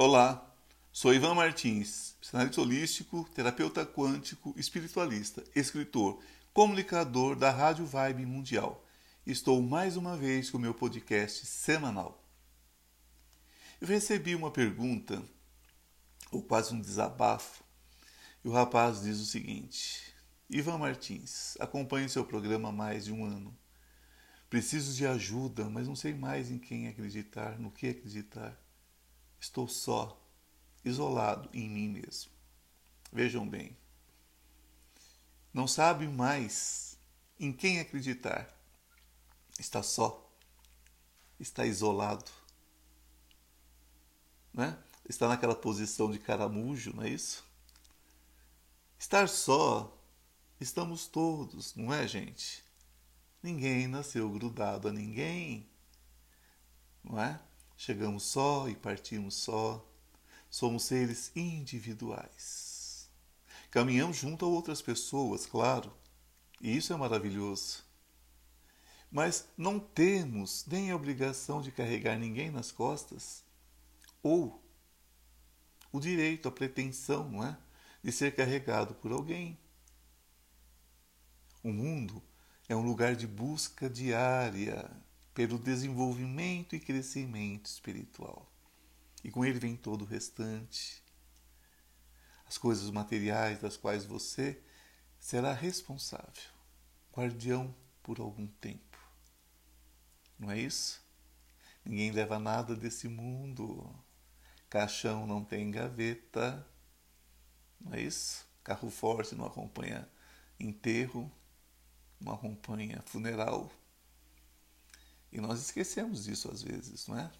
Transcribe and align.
Olá, 0.00 0.54
sou 0.92 1.12
Ivan 1.12 1.34
Martins, 1.34 2.14
psicanalista 2.20 2.60
holístico, 2.60 3.28
terapeuta 3.34 3.84
quântico, 3.84 4.54
espiritualista, 4.56 5.42
escritor, 5.56 6.22
comunicador 6.54 7.34
da 7.34 7.50
Rádio 7.50 7.84
Vibe 7.84 8.24
Mundial. 8.24 8.86
Estou 9.26 9.60
mais 9.60 9.96
uma 9.96 10.16
vez 10.16 10.50
com 10.50 10.56
o 10.56 10.60
meu 10.60 10.72
podcast 10.72 11.44
semanal. 11.46 12.24
Eu 13.80 13.88
recebi 13.88 14.36
uma 14.36 14.52
pergunta, 14.52 15.20
ou 16.30 16.44
quase 16.44 16.72
um 16.72 16.80
desabafo, 16.80 17.64
e 18.44 18.48
o 18.48 18.52
rapaz 18.52 19.02
diz 19.02 19.18
o 19.18 19.26
seguinte: 19.26 20.14
Ivan 20.48 20.78
Martins, 20.78 21.56
acompanho 21.58 22.08
seu 22.08 22.24
programa 22.24 22.68
há 22.68 22.72
mais 22.72 23.06
de 23.06 23.12
um 23.12 23.24
ano. 23.24 23.52
Preciso 24.48 24.94
de 24.94 25.04
ajuda, 25.04 25.68
mas 25.68 25.88
não 25.88 25.96
sei 25.96 26.14
mais 26.14 26.52
em 26.52 26.58
quem 26.60 26.86
acreditar, 26.86 27.58
no 27.58 27.72
que 27.72 27.88
acreditar. 27.88 28.67
Estou 29.40 29.68
só, 29.68 30.20
isolado 30.84 31.48
em 31.52 31.68
mim 31.68 31.88
mesmo. 31.88 32.30
Vejam 33.12 33.48
bem. 33.48 33.76
Não 35.52 35.66
sabe 35.66 36.06
mais 36.06 36.98
em 37.38 37.52
quem 37.52 37.80
acreditar. 37.80 38.48
Está 39.58 39.82
só. 39.82 40.30
Está 41.38 41.64
isolado. 41.64 42.30
Né? 44.52 44.76
Está 45.08 45.28
naquela 45.28 45.54
posição 45.54 46.10
de 46.10 46.18
caramujo, 46.18 46.92
não 46.94 47.02
é 47.02 47.10
isso? 47.10 47.44
Estar 48.98 49.28
só, 49.28 49.96
estamos 50.60 51.06
todos, 51.06 51.74
não 51.76 51.94
é, 51.94 52.06
gente? 52.06 52.64
Ninguém 53.42 53.86
nasceu 53.86 54.28
grudado 54.28 54.88
a 54.88 54.92
ninguém, 54.92 55.68
não 57.02 57.20
é? 57.20 57.40
Chegamos 57.80 58.24
só 58.24 58.68
e 58.68 58.74
partimos 58.74 59.36
só. 59.36 59.88
Somos 60.50 60.82
seres 60.82 61.30
individuais. 61.36 63.08
Caminhamos 63.70 64.16
junto 64.16 64.44
a 64.44 64.48
outras 64.48 64.82
pessoas, 64.82 65.46
claro, 65.46 65.94
e 66.60 66.76
isso 66.76 66.92
é 66.92 66.96
maravilhoso. 66.96 67.84
Mas 69.12 69.46
não 69.56 69.78
temos 69.78 70.66
nem 70.66 70.90
a 70.90 70.96
obrigação 70.96 71.62
de 71.62 71.70
carregar 71.70 72.18
ninguém 72.18 72.50
nas 72.50 72.72
costas, 72.72 73.44
ou 74.24 74.60
o 75.92 76.00
direito, 76.00 76.48
a 76.48 76.52
pretensão, 76.52 77.30
não 77.30 77.46
é? 77.46 77.56
De 78.02 78.10
ser 78.10 78.34
carregado 78.34 78.96
por 78.96 79.12
alguém. 79.12 79.56
O 81.62 81.72
mundo 81.72 82.20
é 82.68 82.74
um 82.74 82.84
lugar 82.84 83.14
de 83.14 83.26
busca 83.26 83.88
diária 83.88 84.90
pelo 85.38 85.56
desenvolvimento 85.56 86.74
e 86.74 86.80
crescimento 86.80 87.66
espiritual. 87.66 88.50
E 89.22 89.30
com 89.30 89.44
ele 89.44 89.60
vem 89.60 89.76
todo 89.76 90.02
o 90.02 90.04
restante. 90.04 91.00
As 92.44 92.58
coisas 92.58 92.90
materiais 92.90 93.60
das 93.60 93.76
quais 93.76 94.04
você 94.04 94.60
será 95.16 95.52
responsável, 95.52 96.42
guardião 97.16 97.72
por 98.02 98.18
algum 98.18 98.48
tempo. 98.48 98.98
Não 100.36 100.50
é 100.50 100.58
isso? 100.58 101.00
Ninguém 101.84 102.10
leva 102.10 102.40
nada 102.40 102.74
desse 102.74 103.06
mundo. 103.06 103.94
Caixão 104.68 105.24
não 105.24 105.44
tem 105.44 105.70
gaveta. 105.70 106.66
Não 107.80 107.94
é 107.94 108.00
isso? 108.00 108.44
Carro 108.64 108.90
forte 108.90 109.36
não 109.36 109.46
acompanha 109.46 110.10
enterro, 110.58 111.30
não 112.20 112.32
acompanha 112.32 113.00
funeral. 113.06 113.70
E 115.30 115.40
nós 115.40 115.60
esquecemos 115.60 116.24
disso 116.24 116.50
às 116.50 116.62
vezes, 116.62 117.06
não 117.06 117.18
é? 117.18 117.30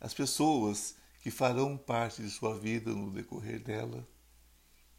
As 0.00 0.14
pessoas 0.14 0.96
que 1.22 1.30
farão 1.30 1.76
parte 1.76 2.22
de 2.22 2.30
sua 2.30 2.58
vida 2.58 2.92
no 2.92 3.10
decorrer 3.10 3.62
dela, 3.62 4.06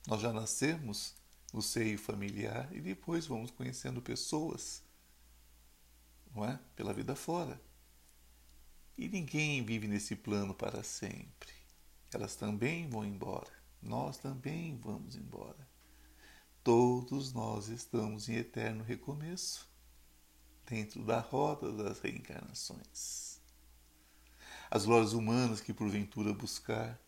nós 0.06 0.22
já 0.22 0.34
nascemos 0.34 1.16
no 1.54 1.62
seio 1.62 1.98
familiar 1.98 2.70
e 2.74 2.82
depois 2.82 3.26
vamos 3.26 3.52
conhecendo 3.52 4.02
pessoas, 4.02 4.84
não 6.34 6.46
é? 6.46 6.60
Pela 6.76 6.94
vida 6.94 7.16
fora. 7.16 7.60
E 8.98 9.08
ninguém 9.08 9.64
vive 9.64 9.88
nesse 9.88 10.16
plano 10.16 10.54
para 10.54 10.84
sempre. 10.84 11.54
Elas 12.12 12.36
também 12.36 12.90
vão 12.90 13.06
embora. 13.06 13.52
Nós 13.82 14.18
também 14.18 14.78
vamos 14.78 15.16
embora. 15.16 15.68
Todos 16.64 17.32
nós 17.32 17.70
estamos 17.70 18.28
em 18.28 18.36
eterno 18.36 18.84
recomeço 18.84 19.67
dentro 20.68 21.04
da 21.04 21.20
roda 21.20 21.72
das 21.72 22.00
reencarnações. 22.00 23.40
As 24.70 24.86
glórias 24.86 25.14
humanas 25.14 25.62
que 25.62 25.74
porventura 25.74 26.34
buscar, 26.34 27.00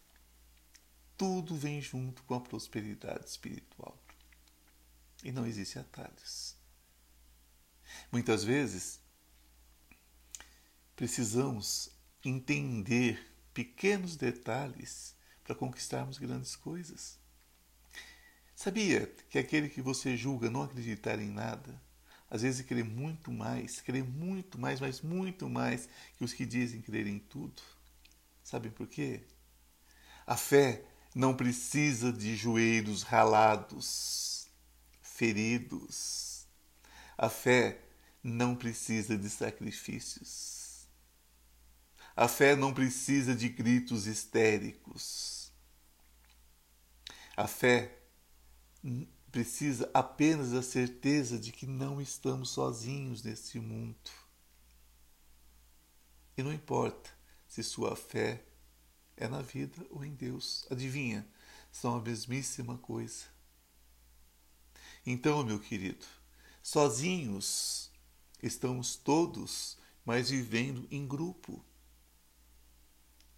tudo 1.18 1.56
vem 1.56 1.82
junto 1.82 2.24
com 2.24 2.36
a 2.36 2.40
prosperidade 2.40 3.26
espiritual. 3.26 4.02
E 5.24 5.32
não 5.32 5.46
existe 5.46 5.78
atalhos. 5.78 6.56
Muitas 8.10 8.44
vezes 8.44 9.02
precisamos 10.96 11.90
entender 12.24 13.36
pequenos 13.54 14.16
detalhes 14.16 15.16
para 15.44 15.56
conquistarmos 15.56 16.18
grandes 16.18 16.56
coisas. 16.56 17.20
Sabia 18.56 19.08
que 19.30 19.38
aquele 19.38 19.68
que 19.68 19.82
você 19.82 20.16
julga 20.16 20.50
não 20.50 20.64
acreditar 20.64 21.20
em 21.20 21.30
nada 21.30 21.82
às 22.30 22.42
vezes 22.42 22.66
crê 22.66 22.84
muito 22.84 23.32
mais, 23.32 23.82
crê 23.82 24.04
muito 24.04 24.60
mais, 24.60 24.80
mas 24.80 25.02
muito 25.02 25.50
mais 25.50 25.90
que 26.18 26.24
os 26.24 26.34
que 26.34 26.46
dizem 26.46 26.82
crer 26.82 27.08
em 27.08 27.20
tudo. 27.20 27.62
Sabem 28.44 28.72
por 28.72 28.88
quê? 28.88 29.24
A 30.28 30.38
fé 30.38 30.84
não 31.16 31.36
precisa 31.36 32.14
de 32.14 32.36
joelhos 32.36 33.02
ralados, 33.04 34.48
feridos. 35.02 36.48
A 37.18 37.30
fé 37.30 37.82
não 38.24 38.56
precisa 38.56 39.18
de 39.18 39.30
sacrifícios. 39.30 40.88
A 42.16 42.28
fé 42.28 42.56
não 42.56 42.74
precisa 42.74 43.34
de 43.34 43.50
gritos 43.50 44.06
histéricos. 44.06 45.52
A 47.36 47.48
fé 47.48 47.98
precisa 49.32 49.90
apenas 49.94 50.52
da 50.52 50.62
certeza 50.62 51.38
de 51.40 51.52
que 51.52 51.68
não 51.68 52.02
estamos 52.02 52.50
sozinhos 52.50 53.24
neste 53.24 53.60
mundo. 53.60 54.12
E 56.38 56.44
não 56.44 56.54
importa 56.54 57.10
se 57.48 57.64
sua 57.64 57.96
fé 57.96 58.44
é 59.18 59.28
na 59.28 59.42
vida 59.42 59.86
ou 59.90 60.04
em 60.04 60.14
Deus. 60.14 60.66
Adivinha, 60.70 61.28
são 61.72 61.96
a 61.96 62.02
mesmíssima 62.02 62.78
coisa. 62.78 63.26
Então, 65.06 65.44
meu 65.44 65.60
querido, 65.60 66.06
sozinhos 66.62 67.92
estamos 68.42 68.96
todos, 68.96 69.78
mas 70.06 70.30
vivendo 70.30 70.88
em 70.90 71.08
grupo. 71.08 71.64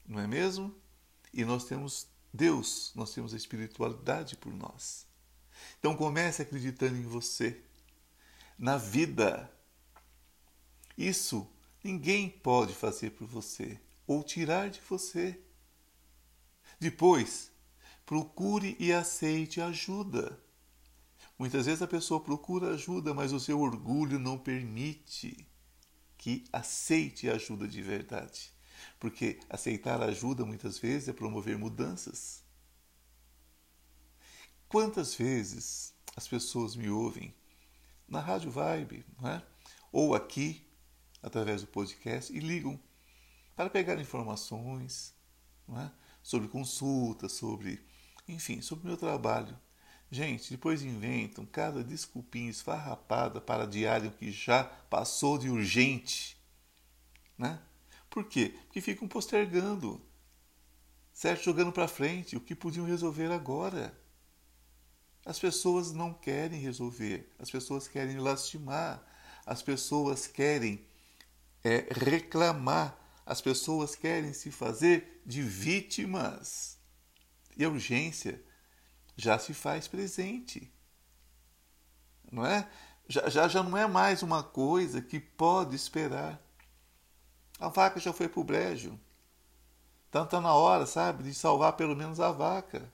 Não 0.05 0.19
é 0.19 0.27
mesmo? 0.27 0.75
E 1.33 1.43
nós 1.43 1.65
temos 1.65 2.07
Deus, 2.33 2.91
nós 2.95 3.13
temos 3.13 3.33
a 3.33 3.37
espiritualidade 3.37 4.37
por 4.37 4.53
nós. 4.53 5.10
Então 5.79 5.95
comece 5.95 6.41
acreditando 6.41 6.97
em 6.97 7.03
você, 7.03 7.61
na 8.57 8.77
vida. 8.77 9.51
Isso 10.97 11.47
ninguém 11.83 12.29
pode 12.29 12.73
fazer 12.73 13.11
por 13.11 13.27
você 13.27 13.79
ou 14.05 14.23
tirar 14.23 14.69
de 14.69 14.81
você. 14.81 15.39
Depois, 16.79 17.51
procure 18.05 18.75
e 18.79 18.91
aceite 18.91 19.61
ajuda. 19.61 20.39
Muitas 21.37 21.65
vezes 21.65 21.81
a 21.81 21.87
pessoa 21.87 22.19
procura 22.19 22.73
ajuda, 22.73 23.13
mas 23.13 23.33
o 23.33 23.39
seu 23.39 23.59
orgulho 23.59 24.19
não 24.19 24.37
permite 24.37 25.47
que 26.17 26.43
aceite 26.53 27.29
ajuda 27.29 27.67
de 27.67 27.81
verdade. 27.81 28.53
Porque 28.99 29.39
aceitar 29.49 30.01
ajuda 30.01 30.45
muitas 30.45 30.77
vezes 30.77 31.07
é 31.07 31.13
promover 31.13 31.57
mudanças. 31.57 32.40
Quantas 34.71 35.13
vezes 35.15 35.93
as 36.15 36.29
pessoas 36.29 36.77
me 36.77 36.89
ouvem 36.89 37.35
na 38.07 38.21
Rádio 38.21 38.49
Vibe, 38.49 39.05
é? 39.21 39.41
ou 39.91 40.15
aqui, 40.15 40.65
através 41.21 41.59
do 41.59 41.67
podcast, 41.67 42.31
e 42.31 42.39
ligam 42.39 42.79
para 43.53 43.69
pegar 43.69 43.99
informações 43.99 45.13
é? 45.77 45.91
sobre 46.23 46.47
consulta, 46.47 47.27
sobre, 47.27 47.85
enfim, 48.25 48.61
sobre 48.61 48.85
o 48.85 48.87
meu 48.87 48.95
trabalho. 48.95 49.59
Gente, 50.09 50.49
depois 50.49 50.83
inventam 50.83 51.45
cada 51.45 51.83
desculpinha 51.83 52.49
esfarrapada 52.49 53.41
para 53.41 53.67
diário 53.67 54.09
que 54.13 54.31
já 54.31 54.63
passou 54.63 55.37
de 55.37 55.49
urgente. 55.49 56.37
Né? 57.37 57.61
Por 58.09 58.23
quê? 58.23 58.57
Porque 58.67 58.79
ficam 58.79 59.05
postergando, 59.05 60.01
certo? 61.11 61.43
Jogando 61.43 61.73
para 61.73 61.89
frente 61.89 62.37
o 62.37 62.41
que 62.41 62.55
podiam 62.55 62.85
resolver 62.85 63.33
agora. 63.33 63.99
As 65.25 65.39
pessoas 65.39 65.91
não 65.91 66.13
querem 66.13 66.59
resolver, 66.59 67.31
as 67.37 67.49
pessoas 67.49 67.87
querem 67.87 68.17
lastimar, 68.17 69.03
as 69.45 69.61
pessoas 69.61 70.27
querem 70.27 70.85
é, 71.63 71.87
reclamar 71.91 72.97
as 73.31 73.39
pessoas 73.39 73.95
querem 73.95 74.33
se 74.33 74.51
fazer 74.51 75.21
de 75.25 75.41
vítimas. 75.41 76.77
E 77.55 77.63
a 77.63 77.69
urgência 77.69 78.43
já 79.15 79.37
se 79.37 79.53
faz 79.53 79.87
presente. 79.87 80.69
Não 82.31 82.45
é? 82.45 82.67
Já, 83.07 83.29
já, 83.29 83.47
já 83.47 83.63
não 83.63 83.77
é 83.77 83.87
mais 83.87 84.23
uma 84.23 84.43
coisa 84.43 85.01
que 85.01 85.19
pode 85.19 85.75
esperar. 85.75 86.41
A 87.59 87.69
vaca 87.69 87.99
já 87.99 88.11
foi 88.11 88.27
para 88.27 88.39
o 88.39 88.43
brejo. 88.43 88.99
Então 90.09 90.23
está 90.25 90.41
na 90.41 90.53
hora, 90.53 90.85
sabe, 90.85 91.23
de 91.23 91.33
salvar 91.33 91.73
pelo 91.73 91.95
menos 91.95 92.19
a 92.19 92.31
vaca. 92.31 92.91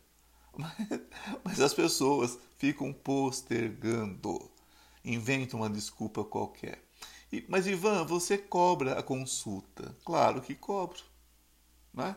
Mas, 1.43 1.59
as 1.59 1.73
pessoas 1.73 2.37
ficam 2.57 2.91
postergando, 2.91 4.51
inventam 5.03 5.59
uma 5.59 5.69
desculpa 5.69 6.23
qualquer. 6.23 6.83
E, 7.31 7.45
mas 7.49 7.67
Ivan, 7.67 8.05
você 8.05 8.37
cobra 8.37 8.97
a 8.97 9.03
consulta? 9.03 9.93
Claro 10.05 10.41
que 10.41 10.55
cobro. 10.55 11.03
Né? 11.93 12.15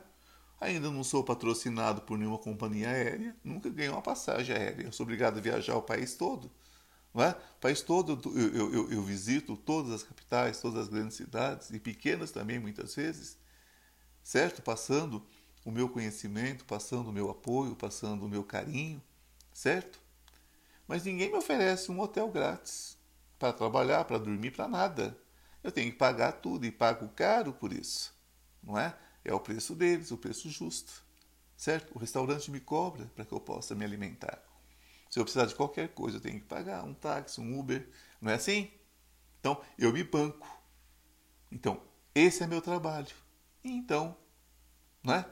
Ainda 0.60 0.90
não 0.90 1.02
sou 1.02 1.24
patrocinado 1.24 2.02
por 2.02 2.16
nenhuma 2.16 2.38
companhia 2.38 2.90
aérea, 2.90 3.36
nunca 3.42 3.68
ganhei 3.68 3.90
uma 3.90 4.02
passagem 4.02 4.54
aérea. 4.54 4.84
Eu 4.84 4.92
sou 4.92 5.04
obrigado 5.04 5.38
a 5.38 5.40
viajar 5.40 5.76
o 5.76 5.82
país 5.82 6.14
todo. 6.14 6.50
Não 7.12 7.24
é? 7.24 7.30
O 7.30 7.60
país 7.60 7.80
todo 7.80 8.20
eu, 8.38 8.54
eu, 8.54 8.72
eu, 8.72 8.92
eu 8.92 9.02
visito 9.02 9.56
todas 9.56 9.90
as 9.90 10.02
capitais, 10.02 10.60
todas 10.60 10.82
as 10.82 10.88
grandes 10.88 11.16
cidades, 11.16 11.70
e 11.70 11.80
pequenas 11.80 12.30
também 12.30 12.58
muitas 12.58 12.94
vezes, 12.94 13.36
certo? 14.22 14.62
Passando 14.62 15.26
o 15.64 15.70
meu 15.70 15.88
conhecimento, 15.88 16.64
passando 16.64 17.08
o 17.08 17.12
meu 17.12 17.30
apoio, 17.30 17.76
passando 17.76 18.24
o 18.24 18.28
meu 18.28 18.42
carinho, 18.42 19.02
certo? 19.52 20.00
Mas 20.86 21.04
ninguém 21.04 21.30
me 21.30 21.36
oferece 21.36 21.90
um 21.90 22.00
hotel 22.00 22.28
grátis 22.28 22.98
para 23.38 23.52
trabalhar, 23.52 24.04
para 24.04 24.18
dormir, 24.18 24.50
para 24.50 24.68
nada. 24.68 25.16
Eu 25.62 25.70
tenho 25.70 25.90
que 25.92 25.98
pagar 25.98 26.32
tudo 26.32 26.64
e 26.66 26.72
pago 26.72 27.08
caro 27.10 27.52
por 27.52 27.72
isso, 27.72 28.14
não 28.62 28.78
é? 28.78 28.96
É 29.24 29.34
o 29.34 29.40
preço 29.40 29.74
deles, 29.74 30.10
o 30.10 30.16
preço 30.16 30.48
justo, 30.48 31.04
certo? 31.56 31.94
O 31.94 31.98
restaurante 31.98 32.50
me 32.50 32.60
cobra 32.60 33.06
para 33.14 33.24
que 33.24 33.32
eu 33.32 33.40
possa 33.40 33.74
me 33.74 33.84
alimentar. 33.84 34.42
Se 35.10 35.18
eu 35.18 35.24
precisar 35.24 35.46
de 35.46 35.54
qualquer 35.54 35.88
coisa, 35.88 36.16
eu 36.16 36.20
tenho 36.20 36.40
que 36.40 36.46
pagar 36.46 36.84
um 36.84 36.94
táxi, 36.94 37.40
um 37.40 37.58
Uber, 37.58 37.88
não 38.20 38.30
é 38.30 38.34
assim? 38.34 38.70
Então, 39.40 39.60
eu 39.78 39.92
me 39.92 40.04
banco. 40.04 40.48
Então, 41.50 41.82
esse 42.14 42.42
é 42.42 42.46
meu 42.46 42.62
trabalho. 42.62 43.14
Então, 43.64 44.16
não 45.02 45.14
é? 45.14 45.26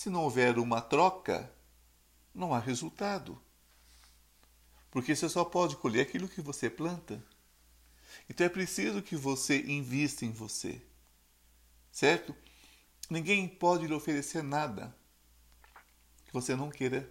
Se 0.00 0.08
não 0.08 0.22
houver 0.22 0.58
uma 0.58 0.80
troca, 0.80 1.52
não 2.34 2.54
há 2.54 2.58
resultado. 2.58 3.38
Porque 4.90 5.14
você 5.14 5.28
só 5.28 5.44
pode 5.44 5.76
colher 5.76 6.00
aquilo 6.00 6.26
que 6.26 6.40
você 6.40 6.70
planta. 6.70 7.22
Então 8.26 8.46
é 8.46 8.48
preciso 8.48 9.02
que 9.02 9.14
você 9.14 9.60
invista 9.60 10.24
em 10.24 10.32
você. 10.32 10.80
Certo? 11.92 12.34
Ninguém 13.10 13.46
pode 13.46 13.86
lhe 13.86 13.92
oferecer 13.92 14.42
nada 14.42 14.96
que 16.24 16.32
você 16.32 16.56
não 16.56 16.70
queira, 16.70 17.06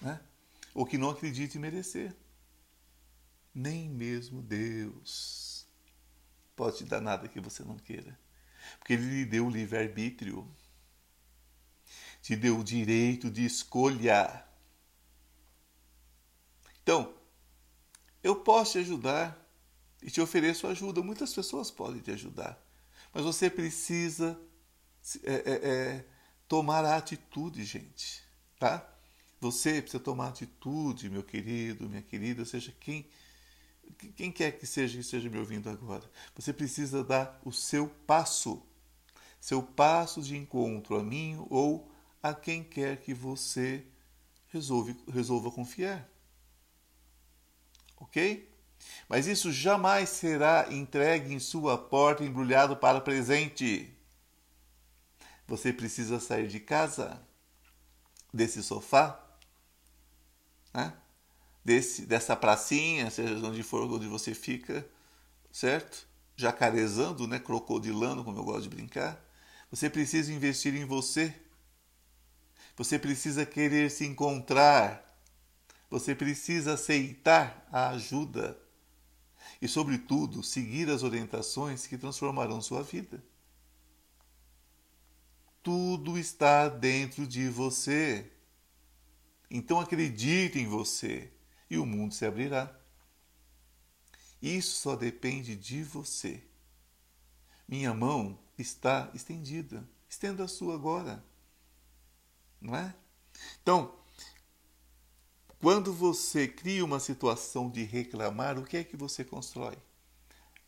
né? 0.00 0.20
ou 0.74 0.84
que 0.84 0.98
não 0.98 1.10
acredite 1.10 1.60
merecer. 1.60 2.12
Nem 3.54 3.88
mesmo 3.88 4.42
Deus 4.42 5.64
pode 6.56 6.78
te 6.78 6.84
dar 6.86 7.00
nada 7.00 7.28
que 7.28 7.40
você 7.40 7.62
não 7.62 7.78
queira. 7.78 8.18
Porque 8.80 8.94
Ele 8.94 9.06
lhe 9.06 9.24
deu 9.24 9.46
o 9.46 9.50
livre-arbítrio, 9.50 10.52
te 12.26 12.34
deu 12.34 12.58
o 12.58 12.64
direito 12.64 13.30
de 13.30 13.44
escolha. 13.44 14.44
Então, 16.82 17.14
eu 18.20 18.34
posso 18.34 18.72
te 18.72 18.78
ajudar 18.78 19.48
e 20.02 20.10
te 20.10 20.20
ofereço 20.20 20.66
ajuda. 20.66 21.00
Muitas 21.04 21.32
pessoas 21.32 21.70
podem 21.70 22.00
te 22.00 22.10
ajudar, 22.10 22.60
mas 23.14 23.22
você 23.22 23.48
precisa 23.48 24.36
é, 25.22 25.34
é, 25.34 25.70
é, 25.70 26.04
tomar 26.48 26.84
a 26.84 26.96
atitude, 26.96 27.64
gente, 27.64 28.24
tá? 28.58 28.84
Você 29.40 29.80
precisa 29.80 30.02
tomar 30.02 30.30
atitude, 30.30 31.08
meu 31.08 31.22
querido, 31.22 31.88
minha 31.88 32.02
querida, 32.02 32.44
seja 32.44 32.74
quem 32.80 33.06
quem 34.16 34.32
quer 34.32 34.50
que 34.58 34.66
seja 34.66 34.94
que 34.94 35.00
esteja 35.00 35.30
me 35.30 35.38
ouvindo 35.38 35.70
agora. 35.70 36.10
Você 36.34 36.52
precisa 36.52 37.04
dar 37.04 37.40
o 37.44 37.52
seu 37.52 37.86
passo, 38.04 38.60
seu 39.40 39.62
passo 39.62 40.20
de 40.20 40.36
encontro 40.36 40.96
a 40.96 41.04
mim 41.04 41.36
ou 41.48 41.94
a 42.30 42.34
quem 42.34 42.62
quer 42.62 42.98
que 42.98 43.14
você 43.14 43.84
resolve, 44.52 44.96
resolva 45.08 45.50
confiar 45.50 46.08
ok? 47.96 48.48
Mas 49.08 49.26
isso 49.26 49.52
jamais 49.52 50.08
será 50.08 50.68
entregue 50.70 51.34
em 51.34 51.38
sua 51.38 51.78
porta 51.78 52.24
embrulhado 52.24 52.76
para 52.76 53.00
presente. 53.00 53.92
Você 55.46 55.72
precisa 55.72 56.20
sair 56.20 56.48
de 56.48 56.60
casa, 56.60 57.20
desse 58.32 58.62
sofá, 58.62 59.20
né? 60.74 60.92
Desse, 61.64 62.06
dessa 62.06 62.36
pracinha, 62.36 63.10
seja 63.10 63.34
onde 63.44 63.62
for 63.62 63.82
onde 63.82 64.06
você 64.06 64.34
fica, 64.34 64.86
certo? 65.50 66.06
Jacarezando, 66.36 67.26
né? 67.26 67.40
crocodilando, 67.40 68.22
como 68.22 68.38
eu 68.38 68.44
gosto 68.44 68.62
de 68.62 68.68
brincar. 68.68 69.20
Você 69.70 69.90
precisa 69.90 70.32
investir 70.32 70.76
em 70.76 70.84
você. 70.84 71.34
Você 72.76 72.98
precisa 72.98 73.46
querer 73.46 73.90
se 73.90 74.04
encontrar 74.04 75.06
você 75.88 76.14
precisa 76.14 76.74
aceitar 76.74 77.66
a 77.70 77.90
ajuda 77.90 78.58
e, 79.62 79.68
sobretudo, 79.68 80.42
seguir 80.42 80.90
as 80.90 81.02
orientações 81.02 81.86
que 81.86 81.96
transformarão 81.96 82.60
sua 82.60 82.82
vida. 82.82 83.22
Tudo 85.62 86.18
está 86.18 86.68
dentro 86.68 87.26
de 87.26 87.48
você. 87.48 88.30
Então 89.50 89.80
acredite 89.80 90.58
em 90.58 90.66
você 90.66 91.32
e 91.70 91.78
o 91.78 91.86
mundo 91.86 92.14
se 92.14 92.26
abrirá. 92.26 92.72
Isso 94.42 94.80
só 94.80 94.96
depende 94.96 95.56
de 95.56 95.82
você. 95.82 96.42
Minha 97.66 97.94
mão 97.94 98.38
está 98.58 99.10
estendida. 99.14 99.88
Estenda 100.08 100.44
a 100.44 100.48
sua 100.48 100.74
agora. 100.74 101.24
Não 102.60 102.74
é? 102.74 102.94
Então, 103.62 103.94
quando 105.60 105.92
você 105.92 106.46
cria 106.46 106.84
uma 106.84 107.00
situação 107.00 107.70
de 107.70 107.82
reclamar, 107.82 108.58
o 108.58 108.64
que 108.64 108.76
é 108.76 108.84
que 108.84 108.96
você 108.96 109.24
constrói? 109.24 109.76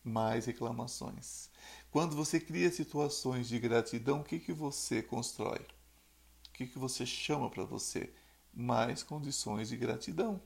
Mais 0.03 0.45
reclamações. 0.45 1.49
Quando 1.91 2.15
você 2.15 2.39
cria 2.39 2.71
situações 2.71 3.47
de 3.47 3.59
gratidão, 3.59 4.21
o 4.21 4.23
que, 4.23 4.39
que 4.39 4.53
você 4.53 5.01
constrói? 5.01 5.59
O 6.47 6.51
que, 6.53 6.67
que 6.67 6.79
você 6.79 7.05
chama 7.05 7.49
para 7.49 7.63
você? 7.63 8.11
Mais 8.53 9.03
condições 9.03 9.69
de 9.69 9.77
gratidão. 9.77 10.41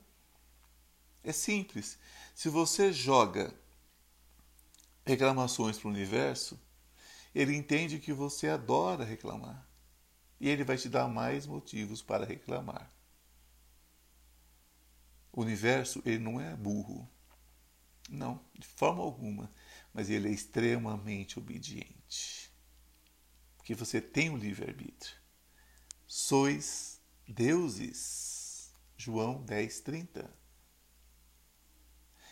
É 1.23 1.31
simples. 1.31 1.97
Se 2.35 2.49
você 2.49 2.91
joga 2.91 3.53
reclamações 5.05 5.77
para 5.77 5.87
o 5.87 5.91
universo, 5.91 6.59
ele 7.33 7.55
entende 7.55 7.99
que 7.99 8.13
você 8.13 8.49
adora 8.49 9.03
reclamar. 9.03 9.65
E 10.43 10.49
ele 10.49 10.65
vai 10.65 10.75
te 10.75 10.89
dar 10.89 11.07
mais 11.07 11.47
motivos 11.47 12.01
para 12.01 12.25
reclamar. 12.25 12.93
O 15.31 15.41
universo, 15.41 16.01
ele 16.05 16.19
não 16.19 16.37
é 16.37 16.53
burro. 16.53 17.09
Não, 18.09 18.45
de 18.53 18.67
forma 18.67 19.01
alguma. 19.01 19.49
Mas 19.93 20.09
ele 20.09 20.27
é 20.27 20.31
extremamente 20.33 21.39
obediente. 21.39 22.51
Porque 23.55 23.73
você 23.73 24.01
tem 24.01 24.29
o 24.29 24.33
um 24.33 24.37
livre-arbítrio. 24.37 25.15
Sois 26.05 26.99
deuses. 27.25 28.73
João 28.97 29.41
10, 29.45 29.79
30. 29.79 30.29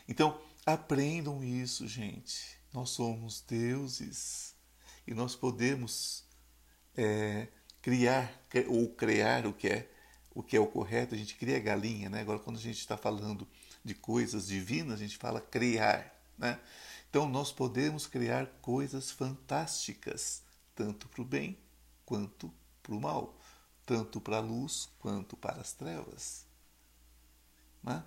Então, 0.06 0.38
aprendam 0.65 1.41
isso, 1.41 1.88
gente. 1.88 2.60
Nós 2.74 2.89
somos 2.89 3.39
deuses. 3.39 4.53
E 5.08 5.13
nós 5.13 5.34
podemos 5.34 6.30
é, 6.94 7.48
criar 7.82 8.32
ou 8.68 8.90
criar 8.90 9.46
o 9.46 9.54
que 9.54 9.68
é 9.68 9.92
o 10.34 10.42
que 10.42 10.56
é 10.56 10.60
o 10.60 10.68
correto, 10.68 11.14
a 11.14 11.18
gente 11.18 11.36
cria 11.36 11.60
galinha, 11.60 12.10
né? 12.10 12.22
Agora, 12.22 12.40
quando 12.40 12.56
a 12.56 12.62
gente 12.62 12.80
está 12.80 12.96
falando 12.96 13.46
de 13.84 13.94
coisas 13.94 14.48
divinas, 14.48 14.94
a 14.94 15.04
gente 15.04 15.18
fala 15.18 15.42
criar, 15.42 16.16
né? 16.38 16.58
Então, 17.10 17.28
nós 17.28 17.52
podemos 17.52 18.08
criar 18.08 18.46
coisas 18.62 19.12
fantásticas, 19.12 20.42
tanto 20.74 21.10
para 21.10 21.22
o 21.22 21.26
bem 21.26 21.58
quanto 22.06 22.50
para 22.82 22.96
o 22.96 23.02
mal, 23.02 23.38
tanto 23.86 24.22
para 24.22 24.38
a 24.38 24.40
luz 24.40 24.90
quanto 24.98 25.36
para 25.36 25.60
as 25.60 25.74
trevas. 25.74 26.46
Né? 27.84 28.02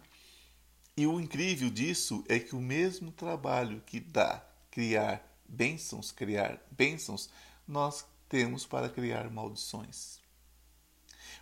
E 0.97 1.07
o 1.07 1.21
incrível 1.21 1.69
disso 1.69 2.25
é 2.29 2.39
que 2.39 2.57
o 2.57 2.61
mesmo 2.61 3.13
trabalho 3.13 3.83
que 3.85 4.01
dá 4.01 4.43
criar 4.71 5.23
bênçãos, 5.47 6.11
criar 6.11 6.59
bênçãos, 6.71 7.29
nós 7.69 8.07
temos 8.29 8.67
para 8.67 8.89
criar 8.89 9.31
maldições. 9.31 10.21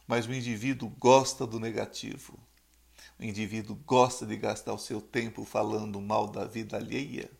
Mas 0.07 0.27
o 0.27 0.33
indivíduo 0.33 0.89
gosta 0.99 1.47
do 1.47 1.59
negativo. 1.59 2.39
O 3.19 3.25
indivíduo 3.25 3.77
gosta 3.87 4.27
de 4.27 4.37
gastar 4.37 4.75
o 4.75 4.79
seu 4.79 5.01
tempo 5.01 5.45
falando 5.45 6.01
mal 6.01 6.27
da 6.27 6.45
vida 6.45 6.77
alheia. 6.77 7.31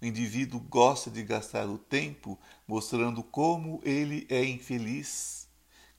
O 0.00 0.04
indivíduo 0.04 0.60
gosta 0.60 1.10
de 1.10 1.22
gastar 1.22 1.66
o 1.68 1.78
tempo 1.78 2.38
mostrando 2.66 3.22
como 3.22 3.80
ele 3.82 4.26
é 4.28 4.44
infeliz, 4.44 5.48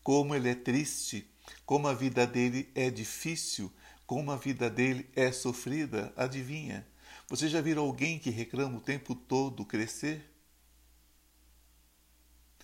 como 0.04 0.36
ele 0.36 0.50
é 0.50 0.56
triste, 0.56 1.28
como 1.66 1.88
a 1.88 1.94
vida 1.94 2.28
dele 2.28 2.70
é 2.76 2.90
difícil, 2.90 3.72
como 4.06 4.32
a 4.32 4.38
vida 4.38 4.70
dele 4.70 5.10
é 5.16 5.32
sofrida. 5.32 6.14
Adivinha? 6.16 6.88
Você 7.28 7.50
já 7.50 7.60
viu 7.60 7.80
alguém 7.80 8.20
que 8.20 8.30
reclama 8.30 8.78
o 8.78 8.82
tempo 8.82 9.16
todo 9.16 9.66
crescer? 9.66 10.37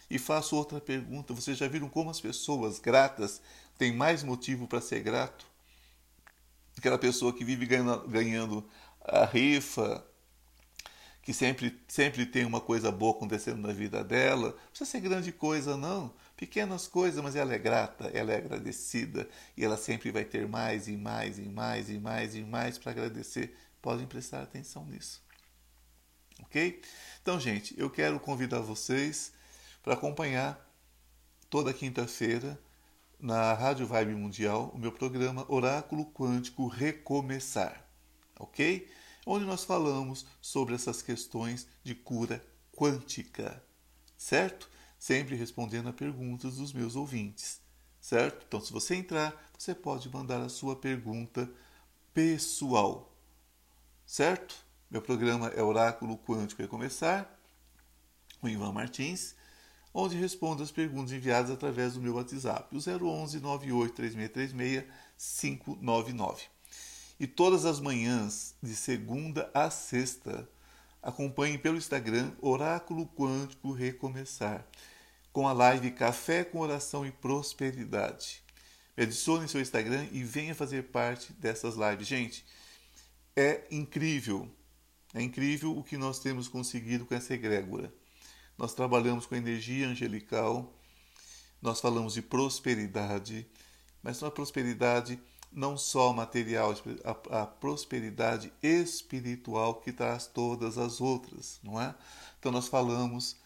E 0.10 0.19
faço 0.19 0.55
outra 0.55 0.79
pergunta: 0.79 1.33
vocês 1.33 1.57
já 1.57 1.67
viram 1.67 1.89
como 1.89 2.10
as 2.10 2.22
pessoas 2.22 2.79
gratas 2.79 3.41
têm 3.77 3.93
mais 3.93 4.24
motivo 4.24 4.67
para 4.67 4.81
ser 4.81 5.01
grato? 5.01 5.45
Aquela 6.77 6.98
pessoa 6.98 7.33
que 7.33 7.45
vive 7.45 7.65
ganhando, 7.65 8.67
a 9.01 9.25
rifa, 9.25 10.03
que 11.24 11.33
sempre, 11.33 11.79
sempre 11.88 12.25
tem 12.25 12.45
uma 12.45 12.60
coisa 12.60 12.91
boa 12.91 13.15
acontecendo 13.15 13.62
na 13.62 13.72
vida 13.72 14.03
dela. 14.03 14.50
Não 14.50 14.69
precisa 14.69 14.89
ser 14.89 15.00
grande 15.00 15.31
coisa, 15.31 15.77
não. 15.77 16.13
Pequenas 16.36 16.86
coisas, 16.86 17.24
mas 17.24 17.36
ela 17.36 17.53
é 17.53 17.57
grata, 17.57 18.12
ela 18.13 18.33
é 18.33 18.38
agradecida 18.38 19.27
e 19.55 19.63
ela 19.63 19.77
sempre 19.77 20.12
vai 20.12 20.25
ter 20.25 20.48
mais 20.48 20.89
e 20.89 20.98
mais 20.98 21.39
e 21.39 21.43
mais 21.43 21.89
e 21.89 21.98
mais 21.98 22.36
e 22.36 22.41
mais 22.41 22.77
para 22.77 22.91
agradecer. 22.91 23.55
Podem 23.81 24.05
prestar 24.05 24.41
atenção 24.41 24.86
nisso. 24.86 25.24
Ok? 26.41 26.81
Então, 27.22 27.39
gente, 27.39 27.74
eu 27.79 27.89
quero 27.89 28.19
convidar 28.19 28.60
vocês 28.60 29.31
para 29.83 29.93
acompanhar 29.93 30.67
toda 31.49 31.73
quinta-feira 31.73 32.59
na 33.19 33.53
Rádio 33.53 33.85
Vibe 33.85 34.15
Mundial 34.15 34.71
o 34.73 34.79
meu 34.79 34.91
programa 34.91 35.45
Oráculo 35.47 36.05
Quântico 36.07 36.67
Recomeçar. 36.67 37.85
Ok? 38.39 38.89
onde 39.25 39.45
nós 39.45 39.63
falamos 39.63 40.25
sobre 40.41 40.75
essas 40.75 41.01
questões 41.01 41.67
de 41.83 41.95
cura 41.95 42.43
quântica, 42.75 43.63
certo? 44.17 44.69
Sempre 44.99 45.35
respondendo 45.35 45.89
a 45.89 45.93
perguntas 45.93 46.57
dos 46.57 46.73
meus 46.73 46.95
ouvintes, 46.95 47.61
certo? 47.99 48.45
Então, 48.47 48.61
se 48.61 48.71
você 48.71 48.95
entrar, 48.95 49.33
você 49.57 49.73
pode 49.73 50.09
mandar 50.09 50.41
a 50.41 50.49
sua 50.49 50.75
pergunta 50.75 51.49
pessoal, 52.13 53.13
certo? 54.05 54.55
Meu 54.89 55.01
programa 55.01 55.47
é 55.49 55.61
Oráculo 55.61 56.17
Quântico 56.17 56.61
Recomeçar, 56.61 57.29
com 58.39 58.49
Ivan 58.49 58.71
Martins, 58.71 59.35
onde 59.93 60.17
respondo 60.17 60.63
as 60.63 60.71
perguntas 60.71 61.12
enviadas 61.12 61.51
através 61.51 61.93
do 61.93 62.01
meu 62.01 62.15
WhatsApp, 62.15 62.75
o 62.75 62.79
011 62.79 63.39
983636 63.39 64.85
599. 65.17 66.43
E 67.19 67.27
todas 67.27 67.63
as 67.65 67.79
manhãs, 67.79 68.55
de 68.62 68.75
segunda 68.75 69.50
a 69.53 69.69
sexta, 69.69 70.50
acompanhe 71.01 71.57
pelo 71.57 71.77
Instagram 71.77 72.31
Oráculo 72.41 73.05
Quântico 73.05 73.71
Recomeçar, 73.71 74.65
com 75.31 75.47
a 75.47 75.53
live 75.53 75.91
Café 75.91 76.43
com 76.43 76.59
Oração 76.59 77.05
e 77.05 77.12
Prosperidade. 77.12 78.43
Me 78.97 79.03
adicione 79.03 79.47
seu 79.47 79.62
Instagram 79.62 80.07
e 80.12 80.23
venha 80.23 80.55
fazer 80.55 80.83
parte 80.83 81.33
dessas 81.33 81.75
lives. 81.75 82.07
Gente, 82.07 82.45
é 83.35 83.63
incrível, 83.71 84.50
é 85.13 85.21
incrível 85.21 85.77
o 85.77 85.83
que 85.83 85.97
nós 85.97 86.19
temos 86.19 86.47
conseguido 86.47 87.05
com 87.05 87.15
essa 87.15 87.33
egrégora. 87.33 87.93
Nós 88.57 88.74
trabalhamos 88.74 89.25
com 89.25 89.36
energia 89.36 89.88
angelical, 89.88 90.74
nós 91.62 91.79
falamos 91.79 92.13
de 92.13 92.22
prosperidade, 92.22 93.48
mas 94.01 94.22
uma 94.22 94.31
prosperidade 94.31 95.19
não 95.51 95.77
só 95.77 96.12
material, 96.12 96.74
a, 97.03 97.41
a, 97.41 97.45
prosperidade 97.45 98.51
espiritual 98.62 99.75
que 99.75 99.93
traz 99.93 100.25
todas 100.25 100.77
as 100.77 101.00
outras, 101.00 101.60
não 101.63 101.79
é? 101.79 101.93
Então 102.39 102.51
nós 102.51 102.67
falamos 102.67 103.38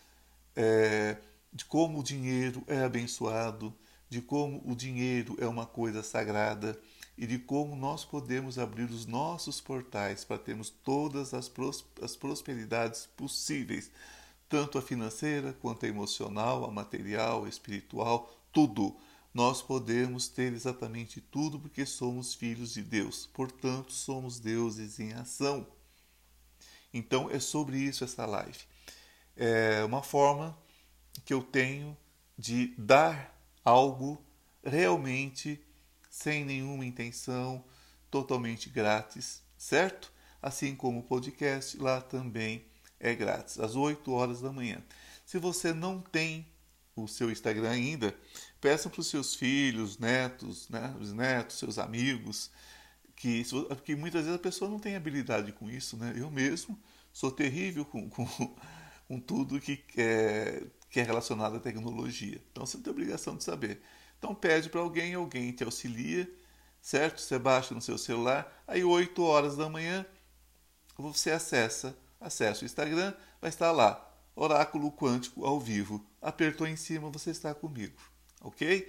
é, 0.55 1.17
de 1.51 1.65
como 1.65 1.99
o 1.99 2.03
dinheiro 2.03 2.63
é 2.67 2.83
abençoado, 2.83 3.73
de 4.09 4.21
como 4.21 4.61
o 4.65 4.75
dinheiro 4.75 5.35
é 5.39 5.47
uma 5.47 5.65
coisa 5.65 6.01
sagrada 6.01 6.79
e 7.17 7.25
de 7.27 7.39
como 7.39 7.75
nós 7.75 8.05
podemos 8.05 8.57
abrir 8.57 8.89
os 8.89 9.05
nossos 9.05 9.59
portais 9.59 10.23
para 10.23 10.37
termos 10.37 10.69
todas 10.69 11.33
as, 11.33 11.49
pros, 11.49 11.83
as 12.01 12.15
prosperidades 12.15 13.07
possíveis, 13.17 13.91
tanto 14.49 14.77
a 14.77 14.81
financeira 14.81 15.53
quanto 15.53 15.85
a 15.85 15.89
emocional, 15.89 16.65
a 16.65 16.71
material, 16.71 17.45
a 17.45 17.49
espiritual, 17.49 18.31
tudo 18.51 18.97
nós 19.33 19.61
podemos 19.61 20.27
ter 20.27 20.51
exatamente 20.53 21.21
tudo 21.21 21.59
porque 21.59 21.85
somos 21.85 22.33
filhos 22.33 22.73
de 22.73 22.81
Deus, 22.81 23.27
portanto, 23.33 23.93
somos 23.93 24.39
deuses 24.39 24.99
em 24.99 25.13
ação. 25.13 25.67
Então, 26.91 27.29
é 27.29 27.39
sobre 27.39 27.77
isso 27.77 28.03
essa 28.03 28.25
live. 28.25 28.57
É 29.35 29.83
uma 29.83 30.01
forma 30.01 30.57
que 31.23 31.33
eu 31.33 31.43
tenho 31.43 31.95
de 32.35 32.73
dar 32.77 33.39
algo 33.63 34.19
realmente 34.63 35.63
sem 36.09 36.43
nenhuma 36.43 36.83
intenção, 36.83 37.63
totalmente 38.09 38.69
grátis, 38.69 39.43
certo? 39.55 40.11
Assim 40.41 40.75
como 40.75 41.01
o 41.01 41.03
podcast 41.03 41.77
lá 41.77 42.01
também 42.01 42.65
é 42.99 43.15
grátis, 43.15 43.59
às 43.59 43.75
8 43.75 44.11
horas 44.11 44.41
da 44.41 44.51
manhã. 44.51 44.83
Se 45.25 45.37
você 45.37 45.73
não 45.73 45.99
tem 45.99 46.47
o 46.95 47.07
seu 47.07 47.29
Instagram 47.31 47.69
ainda, 47.69 48.15
peçam 48.59 48.91
para 48.91 49.01
os 49.01 49.07
seus 49.07 49.35
filhos, 49.35 49.97
netos, 49.97 50.67
né, 50.69 50.95
os 50.99 51.13
netos, 51.13 51.59
seus 51.59 51.77
amigos, 51.77 52.49
que, 53.15 53.43
que 53.83 53.95
muitas 53.95 54.23
vezes 54.23 54.35
a 54.35 54.41
pessoa 54.41 54.69
não 54.69 54.79
tem 54.79 54.95
habilidade 54.95 55.51
com 55.51 55.69
isso, 55.69 55.97
né? 55.97 56.13
Eu 56.15 56.29
mesmo 56.29 56.79
sou 57.11 57.31
terrível 57.31 57.83
com, 57.83 58.07
com, 58.09 58.55
com 59.07 59.19
tudo 59.19 59.59
que 59.59 59.83
é, 59.97 60.63
que 60.89 60.99
é 60.99 61.03
relacionado 61.03 61.57
à 61.57 61.59
tecnologia. 61.59 62.41
Então 62.51 62.65
você 62.65 62.77
não 62.77 62.83
tem 62.83 62.91
obrigação 62.91 63.35
de 63.35 63.43
saber. 63.43 63.81
Então 64.17 64.33
pede 64.33 64.69
para 64.69 64.81
alguém, 64.81 65.13
alguém 65.15 65.51
te 65.51 65.63
auxilia, 65.63 66.29
certo? 66.81 67.19
Você 67.19 67.37
baixa 67.37 67.73
no 67.73 67.81
seu 67.81 67.97
celular, 67.97 68.63
aí 68.67 68.83
8 68.83 69.21
horas 69.23 69.57
da 69.57 69.67
manhã 69.67 70.05
você 70.97 71.31
acessa, 71.31 71.95
acessa 72.19 72.63
o 72.63 72.65
Instagram, 72.65 73.13
vai 73.41 73.49
estar 73.49 73.71
lá, 73.71 74.03
Oráculo 74.35 74.91
Quântico 74.91 75.45
ao 75.45 75.59
vivo. 75.59 76.05
Apertou 76.21 76.67
em 76.67 76.75
cima, 76.75 77.09
você 77.09 77.31
está 77.31 77.53
comigo, 77.53 77.99
ok? 78.41 78.87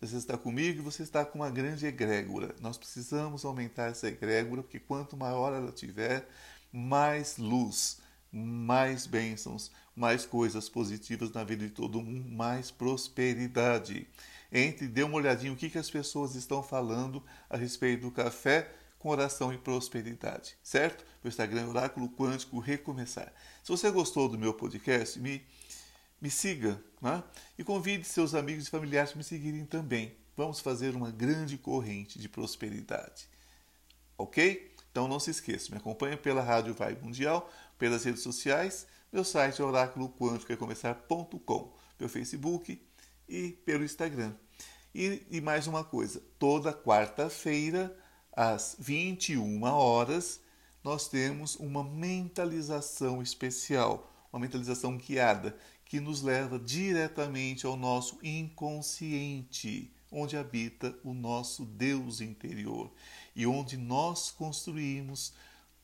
Você 0.00 0.16
está 0.16 0.36
comigo 0.36 0.80
e 0.80 0.82
você 0.82 1.02
está 1.02 1.24
com 1.24 1.38
uma 1.38 1.50
grande 1.50 1.86
egrégora. 1.86 2.54
Nós 2.60 2.78
precisamos 2.78 3.44
aumentar 3.44 3.90
essa 3.90 4.08
egrégora, 4.08 4.62
porque 4.62 4.78
quanto 4.78 5.16
maior 5.16 5.52
ela 5.52 5.72
tiver, 5.72 6.26
mais 6.72 7.36
luz, 7.36 7.98
mais 8.32 9.06
bênçãos, 9.06 9.70
mais 9.94 10.24
coisas 10.24 10.68
positivas 10.68 11.30
na 11.32 11.44
vida 11.44 11.66
de 11.66 11.72
todo 11.72 12.00
mundo, 12.00 12.30
mais 12.30 12.70
prosperidade. 12.70 14.06
Entre, 14.52 14.88
dê 14.88 15.02
uma 15.02 15.16
olhadinha 15.16 15.52
o 15.52 15.56
que, 15.56 15.70
que 15.70 15.78
as 15.78 15.90
pessoas 15.90 16.34
estão 16.34 16.62
falando 16.62 17.22
a 17.48 17.56
respeito 17.56 18.02
do 18.02 18.10
café 18.10 18.70
com 19.00 19.08
oração 19.08 19.52
e 19.52 19.58
prosperidade, 19.58 20.56
certo? 20.62 21.04
Meu 21.24 21.30
Instagram 21.30 21.62
é 21.62 21.66
Oráculo 21.66 22.08
Quântico 22.10 22.60
Recomeçar. 22.60 23.32
Se 23.64 23.72
você 23.72 23.90
gostou 23.90 24.28
do 24.28 24.38
meu 24.38 24.52
podcast, 24.52 25.18
me, 25.18 25.42
me 26.20 26.30
siga 26.30 26.78
né? 27.00 27.24
e 27.58 27.64
convide 27.64 28.04
seus 28.04 28.34
amigos 28.34 28.68
e 28.68 28.70
familiares 28.70 29.10
para 29.10 29.18
me 29.18 29.24
seguirem 29.24 29.64
também. 29.64 30.14
Vamos 30.36 30.60
fazer 30.60 30.94
uma 30.94 31.10
grande 31.10 31.56
corrente 31.56 32.18
de 32.18 32.28
prosperidade. 32.28 33.26
Ok? 34.18 34.70
Então 34.90 35.08
não 35.08 35.18
se 35.18 35.30
esqueça, 35.30 35.70
me 35.70 35.78
acompanhe 35.78 36.18
pela 36.18 36.42
Rádio 36.42 36.74
Vibe 36.74 37.02
Mundial, 37.02 37.50
pelas 37.78 38.04
redes 38.04 38.22
sociais, 38.22 38.86
meu 39.10 39.24
site 39.24 39.62
é 39.62 39.64
oráculoquânticorecomeçar.com, 39.64 41.74
pelo 41.96 42.10
Facebook 42.10 42.86
e 43.26 43.52
pelo 43.64 43.82
Instagram. 43.82 44.34
E, 44.94 45.22
e 45.30 45.40
mais 45.40 45.66
uma 45.66 45.82
coisa, 45.82 46.22
toda 46.38 46.70
quarta-feira 46.70 47.96
às 48.40 48.74
21 48.78 49.62
horas, 49.64 50.40
nós 50.82 51.08
temos 51.08 51.56
uma 51.56 51.84
mentalização 51.84 53.20
especial, 53.20 54.10
uma 54.32 54.40
mentalização 54.40 54.96
guiada, 54.96 55.54
que 55.84 56.00
nos 56.00 56.22
leva 56.22 56.58
diretamente 56.58 57.66
ao 57.66 57.76
nosso 57.76 58.18
inconsciente, 58.22 59.92
onde 60.10 60.38
habita 60.38 60.98
o 61.04 61.12
nosso 61.12 61.66
Deus 61.66 62.22
interior 62.22 62.90
e 63.36 63.46
onde 63.46 63.76
nós 63.76 64.30
construímos 64.30 65.34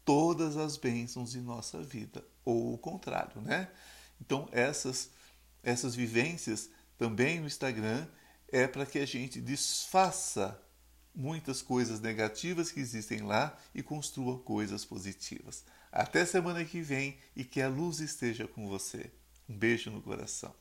todas 0.03 0.57
as 0.57 0.79
bênçãos 0.79 1.33
de 1.33 1.43
nossa 1.43 1.83
vida, 1.83 2.25
ou 2.43 2.73
o 2.73 2.79
contrário, 2.79 3.39
né? 3.43 3.69
Então, 4.19 4.49
essas, 4.51 5.11
essas 5.63 5.95
vivências 5.95 6.71
também 6.97 7.39
no 7.39 7.47
Instagram 7.47 8.07
é 8.49 8.67
para 8.67 8.87
que 8.87 8.99
a 8.99 9.05
gente 9.05 9.43
desfaça 9.43 10.59
muitas 11.16 11.62
coisas 11.62 12.00
negativas 12.00 12.70
que 12.70 12.78
existem 12.78 13.23
lá 13.23 13.58
e 13.75 13.82
construa 13.82 14.38
coisas 14.38 14.85
positivas. 14.85 15.64
Até 15.90 16.26
semana 16.26 16.64
que 16.64 16.82
vem 16.82 17.16
e 17.35 17.42
que 17.42 17.62
a 17.62 17.68
luz 17.68 18.00
esteja 18.00 18.46
com 18.46 18.68
você. 18.68 19.11
Um 19.49 19.56
beijo 19.56 19.90
no 19.90 20.02
coração. 20.02 20.54